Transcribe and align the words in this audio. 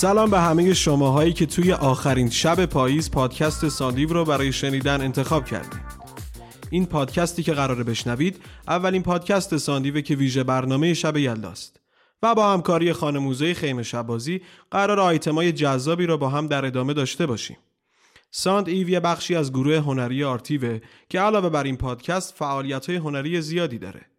سلام 0.00 0.30
به 0.30 0.40
همه 0.40 0.74
شماهایی 0.74 1.32
که 1.32 1.46
توی 1.46 1.72
آخرین 1.72 2.30
شب 2.30 2.66
پاییز 2.66 3.10
پادکست 3.10 3.68
ساندیو 3.68 4.12
رو 4.12 4.24
برای 4.24 4.52
شنیدن 4.52 5.00
انتخاب 5.00 5.44
کردید. 5.44 5.80
این 6.70 6.86
پادکستی 6.86 7.42
که 7.42 7.52
قراره 7.52 7.84
بشنوید 7.84 8.40
اولین 8.68 9.02
پادکست 9.02 9.56
ساندیوه 9.56 10.02
که 10.02 10.14
ویژه 10.14 10.44
برنامه 10.44 10.94
شب 10.94 11.16
یلداست 11.16 11.80
و 12.22 12.34
با 12.34 12.52
همکاری 12.52 12.92
خانه 12.92 13.18
موزه 13.18 13.54
خیمه 13.54 13.82
شب 13.82 14.11
بازی 14.11 14.40
قرار 14.70 15.00
آیتمای 15.00 15.52
جذابی 15.52 16.06
رو 16.06 16.18
با 16.18 16.28
هم 16.28 16.46
در 16.46 16.64
ادامه 16.64 16.94
داشته 16.94 17.26
باشیم. 17.26 17.56
ساندیو 18.30 18.88
یه 18.88 19.00
بخشی 19.00 19.34
از 19.34 19.52
گروه 19.52 19.76
هنری 19.76 20.24
آرتیوه 20.24 20.80
که 21.08 21.20
علاوه 21.20 21.48
بر 21.48 21.64
این 21.64 21.76
پادکست 21.76 22.34
فعالیت 22.34 22.90
هنری 22.90 23.40
زیادی 23.40 23.78
داره. 23.78 24.09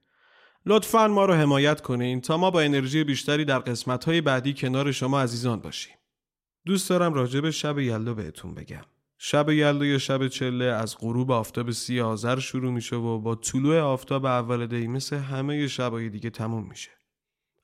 لطفا 0.66 1.08
ما 1.08 1.26
رو 1.26 1.34
حمایت 1.34 1.81
کنین 1.81 2.22
تا 2.22 2.38
ما 2.38 2.52
با 2.52 2.62
انرژی 2.62 3.04
بیشتری 3.04 3.45
در 3.45 3.59
قسمت 3.59 4.06
های 4.06 4.22
بعدی 4.22 4.54
کنار 4.54 4.92
شما 4.92 5.22
عزیزان 5.22 5.59
باشیم. 5.59 5.95
دوست 6.66 6.90
دارم 6.90 7.14
راجع 7.14 7.40
به 7.40 7.52
شب 7.52 7.80
یلدا 7.80 8.14
بهتون 8.14 8.54
بگم. 8.54 8.86
شب 9.17 9.50
یلدا 9.50 9.86
یا 9.86 9.98
شب 9.98 10.28
چله 10.28 10.66
از 10.66 10.98
غروب 10.98 11.32
آفتاب 11.32 11.72
سی 11.72 12.02
آذر 12.02 12.39
شروع 12.39 12.72
میشه 12.72 12.95
و 12.95 13.20
با 13.20 13.36
طلوع 13.36 13.80
آفتاب 13.80 14.26
اول 14.26 14.67
دی 14.67 14.88
مثل 14.88 15.16
همه 15.16 15.67
شبای 15.67 16.09
دیگه 16.09 16.30
تموم 16.30 16.67
میشه. 16.67 16.92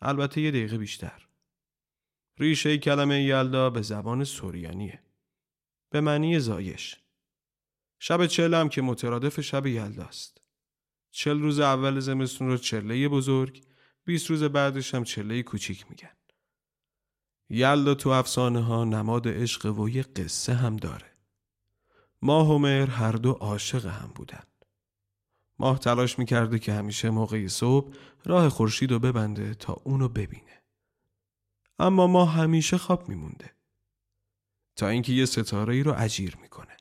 البته 0.01 0.41
یه 0.41 0.51
دقیقه 0.51 0.77
بیشتر. 0.77 1.27
ریشه 2.39 2.77
کلمه 2.77 3.23
یلدا 3.23 3.69
به 3.69 3.81
زبان 3.81 4.23
سوریانیه. 4.23 4.99
به 5.89 6.01
معنی 6.01 6.39
زایش. 6.39 6.95
شب 7.99 8.25
چله 8.25 8.57
هم 8.57 8.69
که 8.69 8.81
مترادف 8.81 9.41
شب 9.41 9.65
یلداست. 9.65 10.36
چل 11.17 11.39
روز 11.39 11.59
اول 11.59 11.99
زمستون 11.99 12.47
رو 12.47 12.57
چله 12.57 13.09
بزرگ، 13.09 13.63
20 14.05 14.29
روز 14.29 14.43
بعدش 14.43 14.95
هم 14.95 15.03
چله 15.03 15.43
کوچیک 15.43 15.85
میگن. 15.89 16.15
یلدا 17.49 17.95
تو 17.95 18.09
افسانه 18.09 18.59
ها 18.59 18.83
نماد 18.83 19.27
عشق 19.27 19.79
و 19.79 19.89
یه 19.89 20.01
قصه 20.01 20.53
هم 20.53 20.75
داره. 20.75 21.13
ماه 22.21 22.49
و 22.49 22.57
مهر 22.57 22.89
هر 22.89 23.11
دو 23.11 23.31
عاشق 23.31 23.85
هم 23.85 24.11
بودن. 24.15 24.43
ماه 25.59 25.79
تلاش 25.79 26.19
می‌کرده 26.19 26.59
که 26.59 26.73
همیشه 26.73 27.09
موقع 27.09 27.47
صبح 27.47 27.95
راه 28.25 28.49
خورشید 28.49 28.91
رو 28.91 28.99
ببنده 28.99 29.53
تا 29.53 29.73
اونو 29.73 30.07
ببینه. 30.09 30.63
اما 31.79 32.07
ماه 32.07 32.33
همیشه 32.33 32.77
خواب 32.77 33.09
میمونده. 33.09 33.51
تا 34.75 34.87
اینکه 34.87 35.13
یه 35.13 35.25
ستاره 35.25 35.73
ای 35.73 35.83
رو 35.83 35.93
اجیر 35.97 36.37
می‌کنه. 36.41 36.77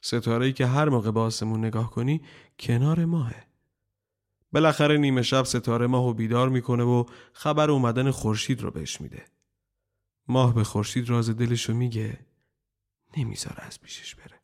ستاره 0.00 0.46
ای 0.46 0.52
که 0.52 0.66
هر 0.66 0.88
موقع 0.88 1.10
به 1.10 1.20
آسمون 1.20 1.64
نگاه 1.64 1.90
کنی 1.90 2.22
کنار 2.58 3.04
ماهه. 3.04 3.55
بالاخره 4.52 4.98
نیمه 4.98 5.22
شب 5.22 5.42
ستاره 5.42 5.86
ماهو 5.86 6.12
بیدار 6.12 6.48
می‌کنه 6.48 6.84
و 6.84 7.04
خبر 7.32 7.70
اومدن 7.70 8.10
خورشید 8.10 8.62
رو 8.62 8.70
بهش 8.70 9.00
میده. 9.00 9.24
ماه 10.28 10.54
به 10.54 10.64
خورشید 10.64 11.08
راز 11.08 11.30
دلشو 11.30 11.74
میگه 11.74 12.18
نمی‌ذاره 13.16 13.64
از 13.64 13.80
پیشش 13.80 14.14
بره. 14.14 14.40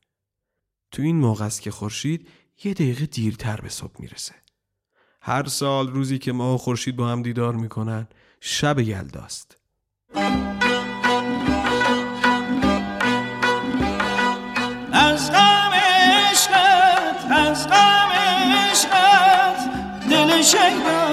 تو 0.90 1.02
این 1.02 1.16
موقع 1.16 1.44
است 1.44 1.62
که 1.62 1.70
خورشید 1.70 2.28
یه 2.64 2.74
دقیقه 2.74 3.06
دیرتر 3.06 3.60
به 3.60 3.68
صبح 3.68 3.94
می‌رسه. 3.98 4.34
هر 5.20 5.44
سال 5.44 5.88
روزی 5.88 6.18
که 6.18 6.32
ماه 6.32 6.54
و 6.54 6.58
خورشید 6.58 6.96
با 6.96 7.08
هم 7.08 7.22
دیدار 7.22 7.54
می‌کنن 7.54 8.08
شب 8.40 8.78
یلداست. 8.78 9.56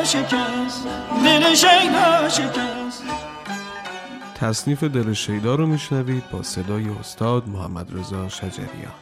شکست 0.09 0.87
دل 1.23 1.53
شیدا 1.53 2.29
شکست. 2.29 3.03
تصنیف 4.35 4.83
دل 4.83 5.13
شیدا 5.13 5.55
رو 5.55 5.67
میشنوید 5.67 6.29
با 6.31 6.43
صدای 6.43 6.89
استاد 6.99 7.47
محمد 7.47 7.87
رضا 7.99 8.29
شجریان. 8.29 8.93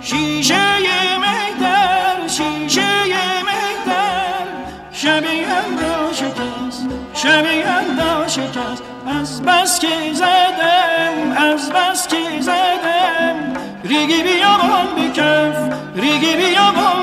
شیشه 0.00 0.78
مهتر 1.18 2.28
شیشه 2.28 3.04
مهتر. 3.44 4.46
شب 4.92 5.24
یلدا 5.24 6.12
شکست 6.12 6.86
شب 7.14 7.44
یلدا 7.44 8.28
شکست. 8.28 8.82
از 9.06 9.42
بس 9.42 9.78
که 9.78 10.12
زدم 10.14 11.32
از 11.36 11.70
بس 11.70 12.08
که 12.08 12.40
زدم. 12.40 13.36
ریگی 13.84 14.22
بیابان 14.22 14.86
بکف 14.96 15.74
ریگی 15.96 16.36
بیابان 16.36 16.99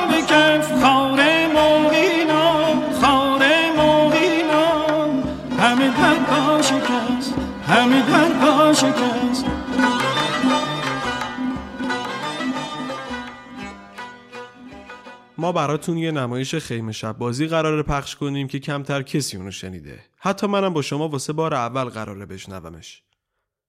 ما 15.48 15.54
براتون 15.54 15.98
یه 15.98 16.12
نمایش 16.12 16.56
خیمه 16.56 16.92
شب 16.92 17.18
بازی 17.18 17.48
قراره 17.48 17.84
پخش 17.84 18.16
کنیم 18.16 18.48
که 18.48 18.60
کمتر 18.60 19.02
کسی 19.02 19.38
اونو 19.38 19.52
شنیده. 19.52 20.00
حتی 20.18 20.48
منم 20.48 20.74
با 20.74 20.82
شما 20.82 21.08
واسه 21.08 21.34
بار 21.34 21.54
اول 21.54 21.84
قراره 21.84 22.26
بشنومش. 22.26 23.04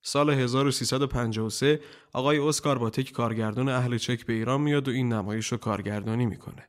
سال 0.03 0.31
1353 0.31 1.81
آقای 2.13 2.39
اسکار 2.39 2.79
باتک 2.79 3.13
کارگردان 3.13 3.69
اهل 3.69 3.99
چک 3.99 4.27
به 4.27 4.33
ایران 4.33 4.61
میاد 4.61 4.89
و 4.89 4.91
این 4.91 5.13
نمایش 5.13 5.47
رو 5.47 5.59
کارگردانی 5.59 6.27
می‌کنه. 6.27 6.69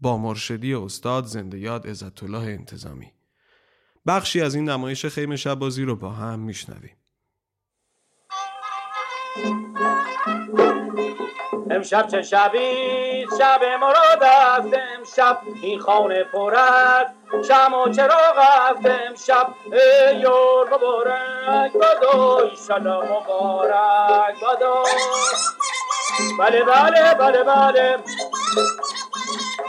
با 0.00 0.16
مرشدی 0.18 0.74
استاد 0.74 1.24
زنده 1.24 1.58
یاد 1.58 1.86
عزت 1.86 2.22
الله 2.22 2.52
انتظامی. 2.52 3.12
بخشی 4.06 4.40
از 4.40 4.54
این 4.54 4.68
نمایش 4.68 5.06
خیمه 5.06 5.36
شب 5.36 5.54
بازی 5.54 5.84
رو 5.84 5.96
با 5.96 6.10
هم 6.10 6.40
میشنویم. 6.40 6.96
امشب 11.70 12.06
چه 12.06 12.22
شبی 12.22 13.07
شب 13.38 13.64
مراد 13.80 14.22
است 14.24 14.74
امشب 14.96 15.40
این 15.62 15.80
خانه 15.80 16.24
پر 16.24 16.54
است. 16.54 17.14
شم 17.48 17.74
و 17.74 17.88
چراغ 17.92 18.38
است 18.38 18.86
امشب 18.86 19.54
ای 19.72 20.16
یور 20.16 20.74
مبارک 20.74 21.72
بادو 21.72 22.20
ایشالله 22.50 23.04
مبارک 23.12 24.40
بادو 24.40 24.84
بله 26.38 26.64
بله 26.64 27.14
بله 27.14 27.42
بله. 27.44 27.98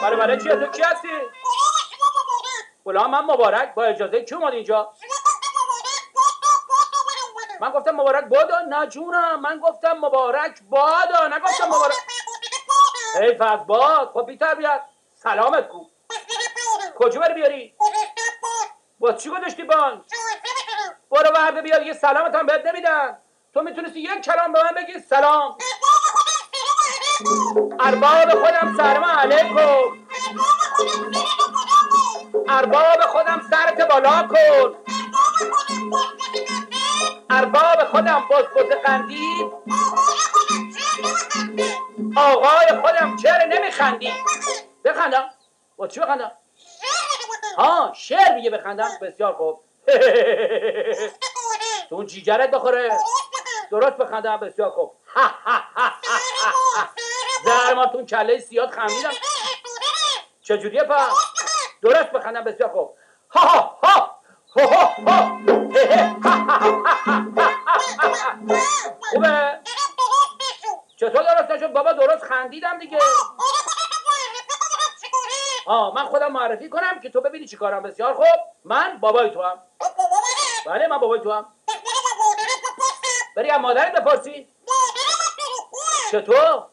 بله 0.02 0.16
بله. 0.16 0.38
چی 0.38 0.50
تو 0.50 0.66
کی 0.68 0.82
هستی؟ 0.84 1.08
غلام 2.86 3.12
من 3.12 3.20
مبارک 3.34 3.74
با 3.74 3.84
اجازه 3.84 4.22
کی 4.24 4.36
اومد 4.36 4.54
اینجا؟ 4.54 4.94
من 7.62 7.70
گفتم 7.72 7.92
مبارک 7.92 8.26
بادا 8.26 8.60
نه 8.70 8.88
جونم. 8.88 9.42
من 9.42 9.60
گفتم 9.60 9.94
مبارک 9.94 10.60
بادا 10.70 11.28
نگفتم 11.28 11.66
مبارک. 11.68 11.94
حیف 13.16 13.42
از 13.42 13.68
باد 13.68 14.12
خب 14.14 14.26
بی 14.26 14.38
تربیت 14.38 14.82
سلامت 15.16 15.68
کو. 15.68 15.86
کجا 16.96 17.20
بری 17.20 17.34
بیاری؟ 17.34 17.76
با 19.00 19.14
چی 19.14 19.30
گذاشتی 19.30 19.64
بانک؟ 19.64 20.02
برو 21.12 21.32
ورده 21.36 21.62
بیار 21.62 21.82
یه 21.82 21.94
سلامت 21.94 22.36
هم 22.36 22.46
بهت 22.46 22.66
نمیدن. 22.66 23.18
تو 23.54 23.62
می‌تونستی 23.62 24.00
یک 24.00 24.22
کلام 24.22 24.54
به 24.54 24.64
من 24.64 24.72
بگی؟ 24.72 25.00
سلام. 25.00 25.58
ارباب 27.80 28.46
خودم 28.46 28.78
سلام 28.78 29.06
علیکم. 29.06 29.58
ارباب 32.50 33.02
خودم 33.02 33.42
سرت 33.50 33.88
بالا 33.90 34.28
کن. 34.28 34.76
ارباب 37.30 37.84
خودم 37.92 38.24
باز 38.30 38.44
بز 38.44 38.76
قندید 38.86 39.52
آقای 42.18 42.68
خودم 42.82 43.18
چرا 43.24 43.44
نمیخندی؟ 43.46 44.14
بخندم. 44.86 45.30
با 45.78 45.88
چی 45.88 46.00
بخندم؟ 46.00 46.32
ها 47.58 47.94
شعر 47.96 48.36
میگه 48.36 48.50
بخندم. 48.50 48.90
بسیار 49.02 49.34
خوب. 49.34 49.64
تو 51.90 51.96
اون 51.96 52.06
جیگرت 52.06 52.52
بخوره. 52.52 52.98
درست 53.72 53.98
بخندم. 53.98 54.38
بسیار 54.38 54.70
خوب. 54.70 54.92
در 57.46 57.74
ما 57.74 57.86
تو 57.86 58.06
کله 58.06 58.40
سیاد 58.40 58.70
خندیدم. 58.70 59.12
چجوریه 60.42 60.84
پا 60.84 60.98
درست 61.82 62.12
بخندم. 62.12 62.44
بسیار 62.44 62.70
خوب. 62.70 62.98
ها 63.30 63.80
ها 63.84 64.20
ها. 64.56 65.40
خوبه؟ 69.12 69.59
چطور 71.10 71.24
درست 71.24 71.52
نشد 71.52 71.74
بابا 71.74 71.94
درست 71.94 72.24
خندیدم 72.24 72.80
دیگه 72.80 73.00
آه 75.66 75.96
من 75.96 76.06
خودم 76.06 76.32
معرفی 76.32 76.70
کنم 76.70 77.00
که 77.00 77.10
تو 77.10 77.22
ببینی 77.22 77.48
چی 77.48 77.58
کارم 77.58 77.84
بسیار 77.84 78.14
خوب 78.14 78.26
من 78.64 78.98
بابای 78.98 79.32
تو 79.32 79.42
هم 79.42 79.64
بله 80.66 80.88
من 80.88 80.98
بابای 80.98 81.20
تو 81.20 81.32
هم 81.32 81.46
بری 83.36 83.50
هم 83.50 83.62
مادرت 83.62 83.94
بپرسی 83.94 84.48
چطور 86.12 86.66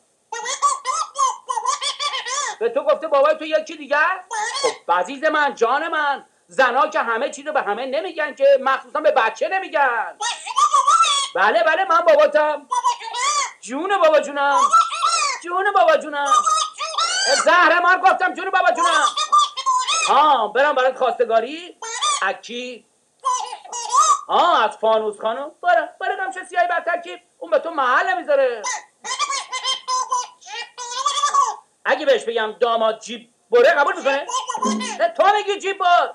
به 2.60 2.68
تو 2.68 2.82
گفته 2.82 3.08
بابای 3.08 3.36
تو 3.38 3.44
یکی 3.44 3.76
دیگر 3.76 4.24
خب 4.62 4.92
عزیز 4.92 5.24
من 5.24 5.54
جان 5.54 5.88
من 5.88 6.26
زنها 6.48 6.88
که 6.88 6.98
همه 6.98 7.30
چیز 7.30 7.46
رو 7.46 7.52
به 7.52 7.62
همه 7.62 7.86
نمیگن 7.86 8.34
که 8.34 8.46
مخصوصا 8.60 9.00
به 9.00 9.10
بچه 9.10 9.48
نمیگن 9.48 10.18
بله 11.34 11.62
بله 11.62 11.84
من 11.84 12.00
باباتم 12.00 12.68
جون 13.66 13.98
بابا 13.98 14.20
جونم. 14.20 14.60
جون 15.44 15.72
بابا 15.72 15.96
جونم. 15.96 16.32
زهر 17.44 17.80
مار 17.80 17.98
گفتم 17.98 18.34
جون 18.34 18.50
بابا 18.50 18.70
جونم. 18.76 19.06
ها 20.08 20.48
برم 20.48 20.74
برات 20.74 20.98
خواستگاری. 20.98 21.76
اکی. 22.22 22.86
ها 24.28 24.62
از 24.62 24.76
فانوس 24.76 25.20
خانم. 25.20 25.50
برم 25.62 25.88
برم 26.00 26.32
چه 26.32 26.44
سیاهی 26.44 26.68
بر 26.68 26.80
ترکیب. 26.80 27.20
اون 27.38 27.50
به 27.50 27.58
تو 27.58 27.70
محل 27.70 28.06
نمی‌ذاره 28.14 28.62
اگه 31.84 32.06
بهش 32.06 32.24
بگم 32.24 32.52
داماد 32.60 33.00
جیب 33.00 33.34
بره 33.50 33.70
قبول 33.70 33.96
می‌کنه 33.96 34.26
نه 34.98 35.08
تو 35.08 35.32
میگی 35.34 35.58
جیب 35.58 35.78
بار. 35.78 36.14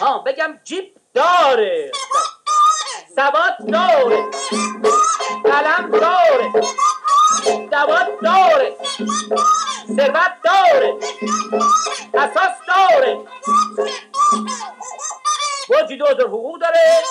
ها 0.00 0.18
بگم 0.18 0.60
جیب 0.64 1.00
داره. 1.14 1.92
سواد 3.14 3.56
داره. 3.72 4.30
قلم 5.54 5.90
داره. 5.90 6.52
دواد 7.70 8.20
داره. 8.22 8.76
ثروت 9.96 10.34
داره. 10.44 10.94
اساس 12.14 12.56
داره. 12.68 13.18
برجی 15.70 15.96
دوزر 15.96 16.26
حقوق 16.26 16.60
داره. 16.60 17.02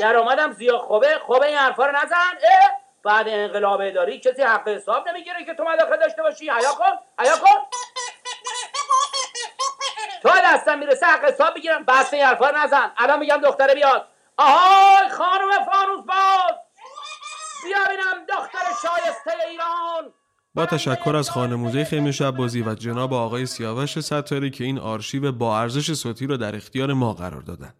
درآمدم 0.00 0.52
زیاد. 0.52 0.78
خوبه. 0.80 1.18
خوبه 1.26 1.46
این 1.46 1.56
حرفا 1.56 1.86
رو 1.86 1.92
نزن. 1.92 2.16
اه. 2.42 2.70
بعد 3.04 3.28
انقلاب 3.28 3.80
اداری 3.80 4.20
کسی 4.20 4.42
حق 4.42 4.68
حساب 4.68 5.08
نمی‌گیره 5.08 5.44
که 5.44 5.54
تو 5.54 5.64
مداخله 5.64 5.96
داشته 5.96 6.22
باشی. 6.22 6.50
حیا 6.50 6.72
کن. 6.72 6.98
حیا 7.18 7.36
کن. 7.36 7.66
تا 10.22 10.32
دستم 10.44 10.78
می‌رسه 10.78 11.06
حق 11.06 11.24
حساب 11.24 11.54
بگیرم 11.54 11.84
بس 11.84 12.14
این 12.14 12.24
حرفا 12.24 12.50
نزن. 12.50 12.92
الان 12.98 13.18
میگم 13.18 13.36
دختره 13.36 13.74
بیاد. 13.74 14.06
آهای 14.36 15.08
خانم 15.08 15.64
فانوس 15.64 16.04
باز. 16.06 16.29
شایسته 18.82 19.30
ایران 19.50 20.12
با 20.54 20.66
تشکر 20.66 21.16
از 21.16 21.30
خانموزه 21.30 21.84
خیمه 21.84 22.12
شب 22.12 22.36
بازی 22.36 22.62
و 22.62 22.74
جناب 22.74 23.14
آقای 23.14 23.46
سیاوش 23.46 24.00
ستاری 24.00 24.50
که 24.50 24.64
این 24.64 24.78
آرشیو 24.78 25.32
با 25.32 25.58
ارزش 25.58 25.92
صوتی 25.92 26.26
رو 26.26 26.36
در 26.36 26.56
اختیار 26.56 26.92
ما 26.92 27.12
قرار 27.12 27.42
دادن. 27.42 27.74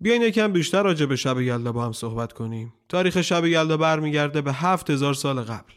بیاین 0.00 0.22
یکم 0.22 0.52
بیشتر 0.52 0.82
راجع 0.82 1.06
به 1.06 1.16
شب 1.16 1.40
یلدا 1.40 1.72
با 1.72 1.84
هم 1.84 1.92
صحبت 1.92 2.32
کنیم. 2.32 2.74
تاریخ 2.88 3.22
شب 3.22 3.44
یلدا 3.44 3.76
برمیگرده 3.76 4.40
به 4.40 4.52
هفت 4.52 4.90
هزار 4.90 5.14
سال 5.14 5.40
قبل. 5.40 5.72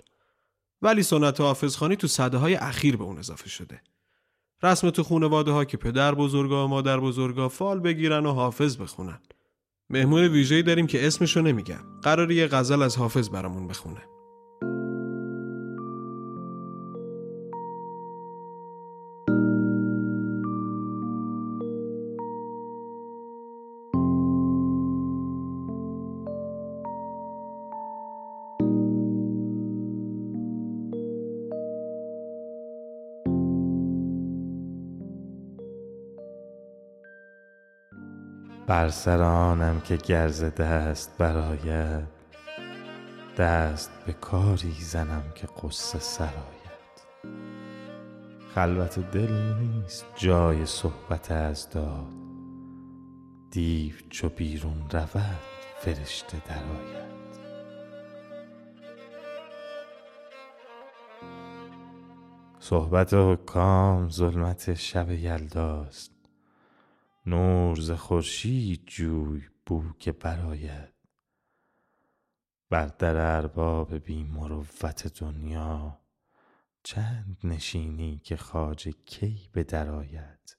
ولی 0.81 1.03
سنت 1.03 1.41
حافظ 1.41 1.75
خانی 1.75 1.95
تو 1.95 2.07
صده 2.07 2.37
های 2.37 2.55
اخیر 2.55 2.97
به 2.97 3.03
اون 3.03 3.17
اضافه 3.17 3.49
شده. 3.49 3.81
رسم 4.63 4.89
تو 4.89 5.03
خانواده 5.03 5.51
ها 5.51 5.65
که 5.65 5.77
پدر 5.77 6.15
بزرگا 6.15 6.65
و 6.65 6.67
مادر 6.67 6.99
بزرگا 6.99 7.49
فال 7.49 7.79
بگیرن 7.79 8.25
و 8.25 8.31
حافظ 8.31 8.77
بخونن. 8.77 9.19
مهمون 9.89 10.23
ویژه‌ای 10.23 10.63
داریم 10.63 10.87
که 10.87 11.07
اسمشو 11.07 11.41
نمیگم. 11.41 11.99
قراری 12.01 12.35
یه 12.35 12.47
غزل 12.47 12.81
از 12.81 12.97
حافظ 12.97 13.29
برامون 13.29 13.67
بخونه. 13.67 14.01
بر 38.67 38.89
سرانم 38.89 39.81
که 39.81 39.95
گرز 39.95 40.43
دست 40.43 41.17
برآید. 41.17 42.07
دست 43.37 43.91
به 44.05 44.13
کاری 44.13 44.75
زنم 44.79 45.23
که 45.35 45.47
قصه 45.63 45.99
سرآید 45.99 46.57
خلوت 48.55 49.11
دل 49.11 49.53
نیست 49.59 50.05
جای 50.15 50.65
صحبت 50.65 51.31
از 51.31 51.69
داد. 51.69 52.13
دیو 53.51 53.93
چو 54.09 54.29
بیرون 54.29 54.89
رود 54.91 55.39
فرشته 55.79 56.37
درآید 56.47 57.07
صحبت 62.59 63.13
حکام 63.13 64.09
ظلمت 64.09 64.73
شب 64.73 65.11
یلداست 65.11 66.16
نور 67.27 67.79
ز 67.79 67.91
خورشید 67.91 68.83
جوی 68.85 69.41
بو 69.65 69.83
که 69.99 70.11
برآید. 70.11 70.93
بر 72.69 72.85
در 72.85 73.37
ارباب 73.37 73.95
بی 73.95 74.23
مروت 74.23 75.19
دنیا 75.19 75.99
چند 76.83 77.37
نشینی 77.43 78.21
که 78.23 78.37
خواجه 78.37 78.91
کی 78.91 79.49
به 79.51 79.63
در 79.63 79.89
آید. 79.89 80.57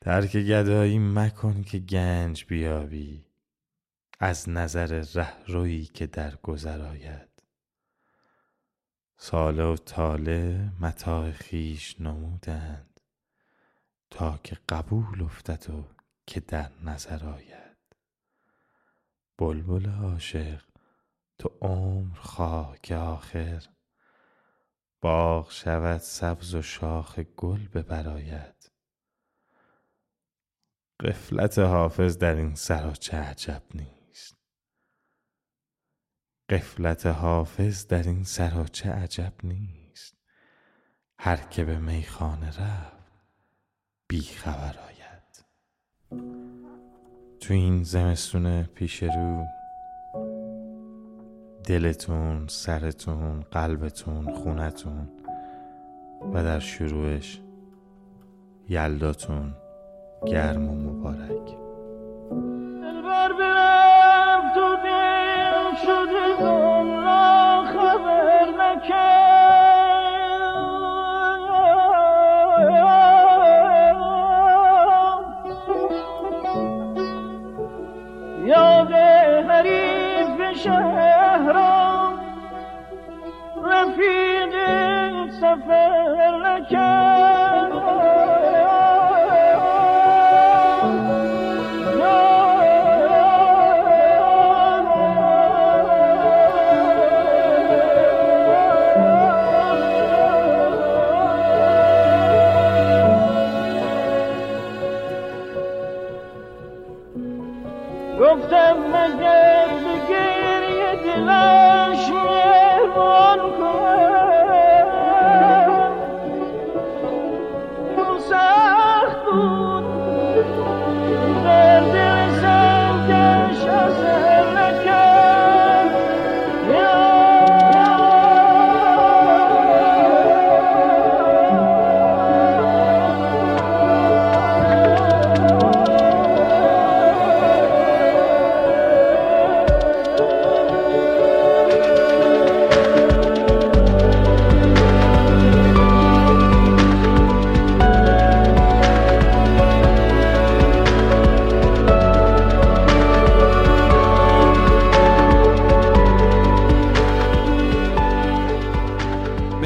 ترک 0.00 0.36
گدایی 0.36 0.98
مکن 0.98 1.62
که 1.62 1.78
گنج 1.78 2.44
بیابی 2.44 3.26
از 4.20 4.48
نظر 4.48 5.04
رهروی 5.14 5.84
که 5.84 6.06
در 6.06 6.36
گذر 6.36 6.80
آید. 6.80 7.42
ساله 9.16 9.64
و 9.64 9.76
طالع 9.76 10.68
متاع 10.80 11.32
خویش 11.32 12.00
نمودند 12.00 12.91
تا 14.12 14.38
که 14.44 14.56
قبول 14.68 15.22
افتد 15.22 15.70
و 15.70 15.84
که 16.26 16.40
در 16.40 16.70
نظر 16.82 17.26
آید. 17.26 17.76
بلبل 19.38 19.88
عاشق 19.88 20.62
تو 21.38 21.50
عمر 21.60 22.16
خواه 22.18 22.78
که 22.82 22.96
آخر. 22.96 23.62
باغ 25.00 25.50
شود 25.50 26.00
سبز 26.00 26.54
و 26.54 26.62
شاخ 26.62 27.18
گل 27.18 27.68
ببراید. 27.68 28.72
قفلت 31.00 31.58
حافظ 31.58 32.18
در 32.18 32.34
این 32.34 32.54
سراچه 32.54 33.16
عجب 33.16 33.62
نیست. 33.74 34.36
قفلت 36.48 37.06
حافظ 37.06 37.86
در 37.86 38.02
این 38.02 38.24
سراچه 38.24 38.90
عجب 38.90 39.32
نیست. 39.44 40.14
هر 41.18 41.36
که 41.36 41.64
به 41.64 41.78
میخانه 41.78 42.60
رفت 42.60 43.01
بی 44.12 44.20
خبر 44.20 44.74
آید. 44.88 45.44
تو 47.40 47.54
این 47.54 47.82
زمستون 47.82 48.62
پیش 48.62 49.02
رو 49.02 49.44
دلتون 51.64 52.46
سرتون 52.48 53.40
قلبتون 53.50 54.34
خونتون 54.34 55.08
و 56.34 56.44
در 56.44 56.58
شروعش 56.58 57.40
یلداتون 58.68 59.54
گرم 60.26 60.68
و 60.68 60.74
مبارک. 60.74 61.56
دلبر 62.82 63.32
برفت 63.32 64.56
و 64.56 64.76
دل 64.84 65.76
شده 65.84 66.71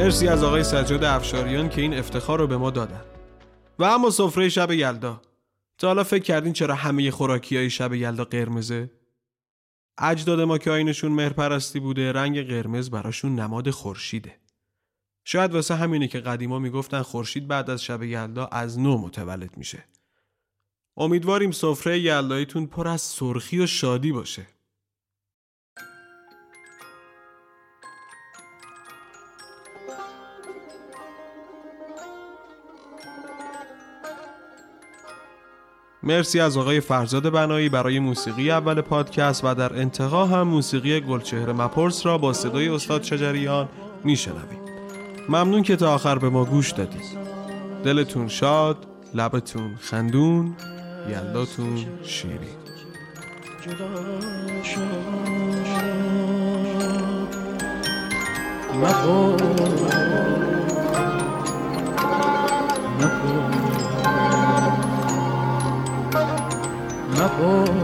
مرسی 0.07 0.29
از 0.29 0.43
آقای 0.43 0.65
سجاد 0.65 1.05
افشاریان 1.05 1.69
که 1.69 1.81
این 1.81 1.95
افتخار 1.95 2.39
رو 2.39 2.47
به 2.47 2.57
ما 2.57 2.71
دادن 2.71 3.05
و 3.79 3.85
اما 3.85 4.11
سفره 4.11 4.49
شب 4.49 4.73
یلدا 4.73 5.23
تا 5.79 5.87
حالا 5.87 6.05
فکر 6.05 6.23
کردین 6.23 6.53
چرا 6.53 6.75
همه 6.75 7.11
خوراکی 7.11 7.57
های 7.57 7.71
شب 7.71 7.95
یلدا 7.95 8.25
قرمزه؟ 8.25 8.91
اجداد 9.99 10.41
ما 10.41 10.59
که 10.59 10.71
آینشون 10.71 11.13
مهرپرستی 11.13 11.81
بوده 11.81 12.13
رنگ 12.13 12.47
قرمز 12.47 12.91
براشون 12.91 13.35
نماد 13.35 13.71
خورشیده. 13.71 14.37
شاید 15.25 15.55
واسه 15.55 15.75
همینه 15.75 16.09
که 16.09 16.21
قدیما 16.21 16.59
می‌گفتن 16.59 17.03
خورشید 17.03 17.49
بعد 17.49 17.71
از 17.71 17.85
شب 17.85 18.03
یلدا 18.03 18.47
از 18.47 18.79
نو 18.79 18.99
متولد 18.99 19.57
میشه. 19.57 19.85
امیدواریم 20.97 21.51
سفره 21.51 21.99
یلداییتون 21.99 22.67
پر 22.67 22.89
از 22.89 23.01
سرخی 23.01 23.59
و 23.59 23.67
شادی 23.67 24.13
باشه. 24.13 24.47
مرسی 36.07 36.41
از 36.41 36.57
آقای 36.57 36.81
فرزاد 36.81 37.31
بنایی 37.31 37.69
برای 37.69 37.99
موسیقی 37.99 38.51
اول 38.51 38.81
پادکست 38.81 39.45
و 39.45 39.55
در 39.55 39.79
انتها 39.79 40.27
هم 40.27 40.43
موسیقی 40.43 41.01
گلچهره 41.01 41.53
مپرس 41.53 42.07
را 42.07 42.19
با 42.19 42.33
صدای 42.33 42.69
استاد 42.69 43.03
شجریان 43.03 43.69
میشنویم. 44.05 44.61
ممنون 45.29 45.63
که 45.63 45.77
تا 45.77 45.95
آخر 45.95 46.19
به 46.19 46.29
ما 46.29 46.45
گوش 46.45 46.71
دادید. 46.71 47.19
دلتون 47.85 48.29
شاد 48.29 48.77
لبتون 49.15 49.77
خندون 49.81 50.57
یلداتون 51.11 51.87
شیرین. 52.03 52.57
من 67.39 67.77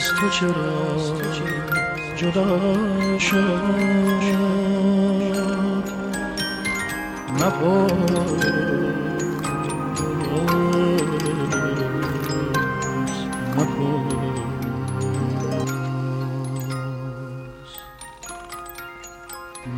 از 0.00 0.14
تو 0.14 0.28
چرا 0.28 0.96
جدا 2.16 3.18
شد؟ 3.18 3.60
نپاس 7.40 7.92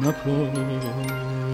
نپاس 0.02 1.52